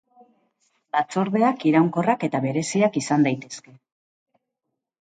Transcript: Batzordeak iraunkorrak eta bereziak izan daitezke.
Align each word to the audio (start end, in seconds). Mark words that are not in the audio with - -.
Batzordeak 0.95 1.67
iraunkorrak 1.73 2.27
eta 2.29 2.43
bereziak 2.47 2.99
izan 3.05 3.31
daitezke. 3.31 3.79